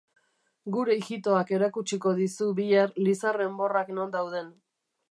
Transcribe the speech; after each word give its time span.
Gure 0.75 0.95
ijitoak 0.99 1.53
erakutsiko 1.57 2.15
dizu 2.23 2.49
bihar 2.61 2.99
lizar 3.09 3.45
enborrak 3.49 3.95
non 4.01 4.19
dauden. 4.19 4.53